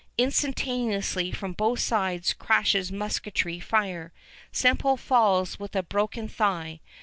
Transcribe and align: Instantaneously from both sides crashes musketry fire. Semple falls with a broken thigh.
Instantaneously 0.17 1.31
from 1.31 1.53
both 1.53 1.79
sides 1.79 2.33
crashes 2.33 2.91
musketry 2.91 3.59
fire. 3.59 4.11
Semple 4.51 4.97
falls 4.97 5.59
with 5.59 5.75
a 5.75 5.83
broken 5.83 6.27
thigh. 6.27 6.79